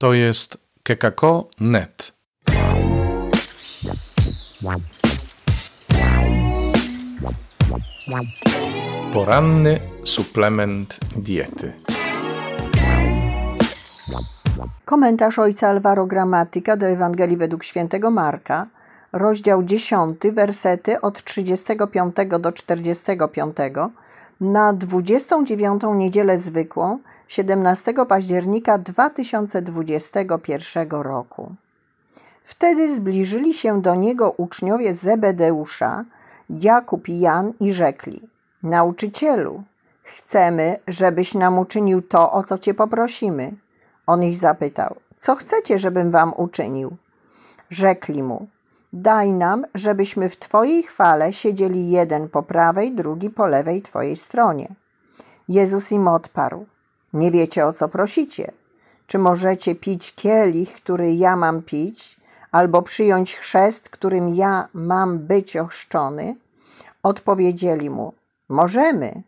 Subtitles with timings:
[0.00, 2.12] To jest kekako.net.
[9.12, 11.72] Poranny suplement diety.
[14.84, 18.66] Komentarz ojca Alvaro Gramatyka do Ewangelii według świętego Marka,
[19.12, 23.56] rozdział 10, wersety od 35 do 45
[24.40, 26.98] na 29 niedzielę zwykłą
[27.28, 31.54] 17 października 2021 roku.
[32.44, 36.04] Wtedy zbliżyli się do niego uczniowie Zebedeusza,
[36.50, 38.28] Jakub i Jan i rzekli:
[38.62, 39.62] Nauczycielu,
[40.02, 43.52] chcemy, żebyś nam uczynił to, o co cię poprosimy.
[44.06, 46.96] On ich zapytał: Co chcecie, żebym wam uczynił?
[47.70, 48.46] Rzekli mu:
[48.92, 54.74] Daj nam, żebyśmy w Twojej chwale siedzieli jeden po prawej, drugi po lewej Twojej stronie.
[55.48, 56.66] Jezus im odparł:
[57.12, 58.52] Nie wiecie o co prosicie.
[59.06, 62.20] Czy możecie pić kielich, który ja mam pić,
[62.52, 66.36] albo przyjąć chrzest, którym ja mam być ochrzczony?
[67.02, 68.12] Odpowiedzieli mu:
[68.48, 69.22] Możemy.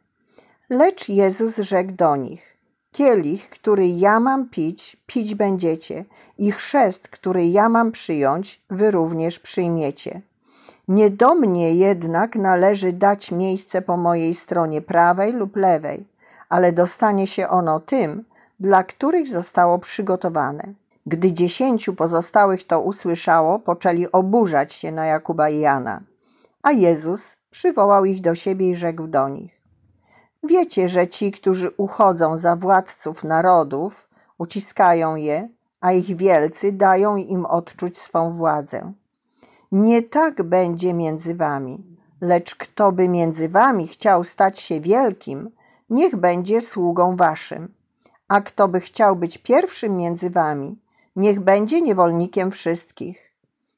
[0.71, 2.52] Lecz Jezus rzekł do nich:
[2.93, 6.05] Kielich, który ja mam pić, pić będziecie,
[6.39, 10.21] i chrzest, który ja mam przyjąć, wy również przyjmiecie.
[10.89, 16.05] Nie do mnie jednak należy dać miejsce po mojej stronie prawej lub lewej,
[16.49, 18.25] ale dostanie się ono tym,
[18.61, 20.75] dla których zostało przygotowane.
[21.07, 26.01] Gdy dziesięciu pozostałych to usłyszało, poczęli oburzać się na Jakuba i Jana.
[26.63, 29.62] A Jezus przywołał ich do siebie i rzekł do nich:
[30.43, 35.49] Wiecie, że ci, którzy uchodzą za władców narodów, uciskają je,
[35.81, 38.93] a ich wielcy dają im odczuć swą władzę.
[39.73, 41.85] Nie tak będzie między wami,
[42.21, 45.51] lecz kto by między wami chciał stać się wielkim,
[45.91, 47.75] niech będzie sługą waszym.
[48.29, 50.79] A kto by chciał być pierwszym między wami,
[51.17, 53.33] niech będzie niewolnikiem wszystkich.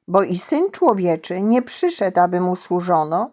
[0.09, 3.31] Bo i Syn Człowieczy nie przyszedł, aby mu służono,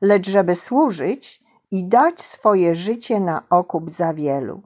[0.00, 1.41] lecz żeby służyć
[1.72, 4.62] i dać swoje życie na okup za wielu.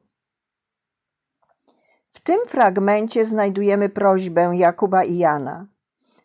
[2.08, 5.66] W tym fragmencie znajdujemy prośbę Jakuba i Jana.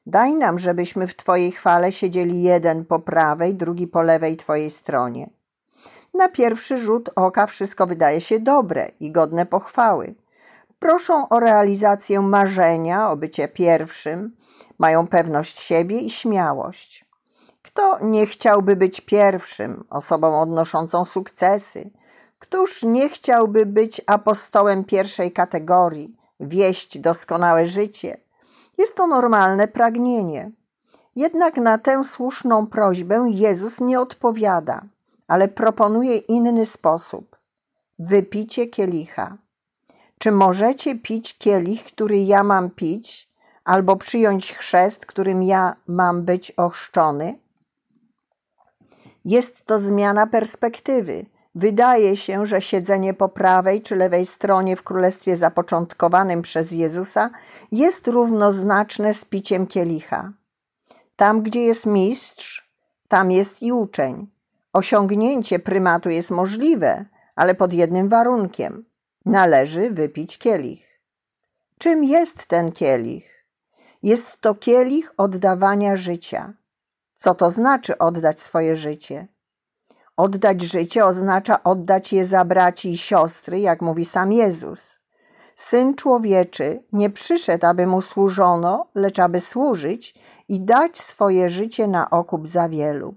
[0.06, 5.30] Daj nam, żebyśmy w Twojej chwale siedzieli jeden po prawej, drugi po lewej Twojej stronie.
[6.14, 10.16] Na pierwszy rzut oka wszystko wydaje się dobre i godne pochwały.
[10.80, 14.36] Proszą o realizację marzenia, o bycie pierwszym,
[14.80, 17.11] mają pewność siebie i śmiałość.
[17.62, 21.90] Kto nie chciałby być pierwszym, osobą odnoszącą sukcesy?
[22.40, 28.18] Któż nie chciałby być apostołem pierwszej kategorii, wieść doskonałe życie?
[28.78, 30.52] Jest to normalne pragnienie.
[31.16, 34.82] Jednak na tę słuszną prośbę Jezus nie odpowiada,
[35.28, 37.36] ale proponuje inny sposób.
[38.00, 39.38] Wypicie kielicha.
[40.18, 43.30] Czy możecie pić kielich, który ja mam pić,
[43.64, 47.41] albo przyjąć chrzest, którym ja mam być ochrzczony?
[49.26, 51.26] Jest to zmiana perspektywy.
[51.56, 57.30] Wydaje się, że siedzenie po prawej czy lewej stronie w królestwie zapoczątkowanym przez Jezusa
[57.72, 60.34] jest równoznaczne z piciem kielicha.
[61.16, 62.72] Tam, gdzie jest mistrz,
[63.08, 64.28] tam jest i uczeń.
[64.74, 67.06] Osiągnięcie prymatu jest możliwe,
[67.36, 68.86] ale pod jednym warunkiem:
[69.26, 71.02] należy wypić kielich.
[71.78, 73.46] Czym jest ten kielich?
[74.04, 76.54] Jest to kielich oddawania życia.
[77.22, 79.28] Co to znaczy oddać swoje życie?
[80.18, 85.00] Oddać życie oznacza oddać je za braci i siostry, jak mówi sam Jezus.
[85.56, 90.16] Syn człowieczy nie przyszedł, aby mu służono, lecz aby służyć
[90.48, 93.16] i dać swoje życie na okup za wielu.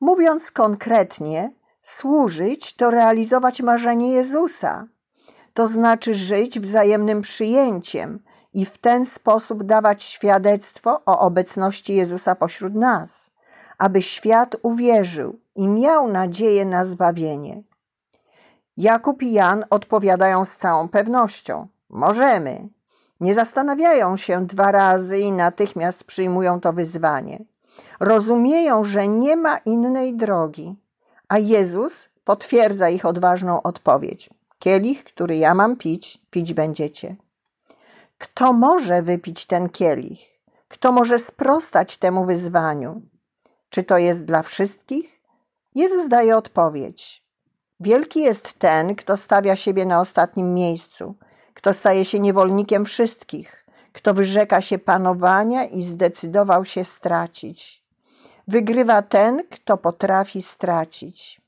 [0.00, 4.86] Mówiąc konkretnie, służyć to realizować marzenie Jezusa.
[5.54, 8.18] To znaczy żyć wzajemnym przyjęciem
[8.54, 13.30] i w ten sposób dawać świadectwo o obecności Jezusa pośród nas,
[13.78, 17.62] aby świat uwierzył i miał nadzieję na zbawienie.
[18.76, 22.68] Jakub i Jan odpowiadają z całą pewnością: Możemy.
[23.20, 27.44] Nie zastanawiają się dwa razy i natychmiast przyjmują to wyzwanie.
[28.00, 30.76] Rozumieją, że nie ma innej drogi,
[31.28, 37.16] a Jezus potwierdza ich odważną odpowiedź: Kielich, który ja mam pić, pić będziecie.
[38.22, 40.20] Kto może wypić ten kielich?
[40.68, 43.02] Kto może sprostać temu wyzwaniu?
[43.70, 45.20] Czy to jest dla wszystkich?
[45.74, 47.24] Jezus daje odpowiedź.
[47.80, 51.14] Wielki jest ten, kto stawia siebie na ostatnim miejscu,
[51.54, 57.82] kto staje się niewolnikiem wszystkich, kto wyrzeka się panowania i zdecydował się stracić.
[58.48, 61.40] Wygrywa ten, kto potrafi stracić.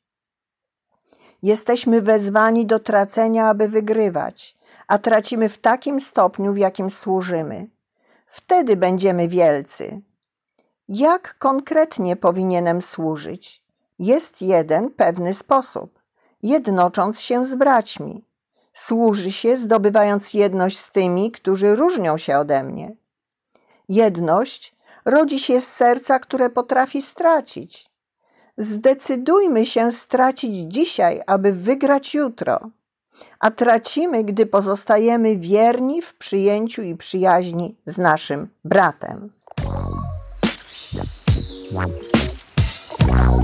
[1.43, 4.56] Jesteśmy wezwani do tracenia, aby wygrywać,
[4.88, 7.69] a tracimy w takim stopniu, w jakim służymy.
[8.26, 10.00] Wtedy będziemy wielcy.
[10.88, 13.64] Jak konkretnie powinienem służyć?
[13.98, 16.04] Jest jeden pewny sposób
[16.44, 18.25] jednocząc się z braćmi.
[18.75, 22.96] Służy się, zdobywając jedność z tymi, którzy różnią się ode mnie.
[23.88, 27.90] Jedność rodzi się z serca, które potrafi stracić.
[28.58, 32.60] Zdecydujmy się stracić dzisiaj, aby wygrać jutro,
[33.40, 39.31] a tracimy, gdy pozostajemy wierni w przyjęciu i przyjaźni z naszym bratem.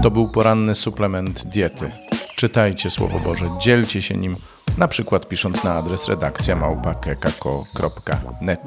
[0.02, 1.92] To był poranny suplement diety.
[2.36, 4.36] Czytajcie Słowo Boże, dzielcie się nim,
[4.78, 8.60] na przykład pisząc na adres redakcja małpa.kekako.net.